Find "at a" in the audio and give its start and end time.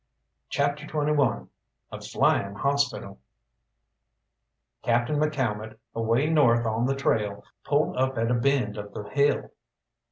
8.17-8.33